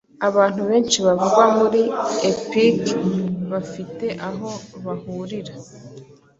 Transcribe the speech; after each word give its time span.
Abantu 0.27 0.61
benshi 0.69 0.97
bavugwa 1.05 1.43
muri 1.57 1.81
Epic 2.31 2.79
bafite 3.51 4.05
aho 4.29 4.49
bahurira 4.83 5.53